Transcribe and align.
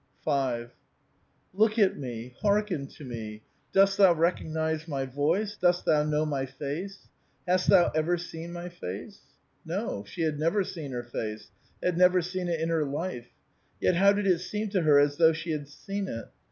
5." 0.25 0.71
Look 1.61 1.77
at 1.77 1.95
me, 1.95 2.33
hearken 2.41 2.87
to 2.87 3.05
me! 3.05 3.43
Dost 3.71 3.99
thou 3.99 4.13
recognize 4.13 4.87
my 4.87 5.05
voice? 5.05 5.55
Dost 5.55 5.85
thou 5.85 6.01
know 6.01 6.25
my 6.25 6.47
face? 6.47 7.07
Hast 7.47 7.69
thou 7.69 7.91
ever 7.93 8.17
seen 8.17 8.51
my 8.51 8.67
face?" 8.67 9.19
No; 9.63 10.03
she 10.03 10.23
had 10.23 10.39
never 10.39 10.63
seen 10.63 10.91
her 10.91 11.03
face, 11.03 11.51
had 11.83 11.99
ne'er 11.99 12.23
seen 12.23 12.47
it 12.47 12.59
in 12.59 12.69
her 12.69 12.83
life. 12.83 13.27
Yet 13.79 13.93
how 13.95 14.11
did 14.11 14.25
it 14.25 14.39
seem 14.39 14.69
to 14.69 14.81
her 14.81 14.97
as 14.97 15.17
though 15.17 15.33
she 15.33 15.51
had 15.51 15.69
seen 15.69 16.07
it? 16.07 16.29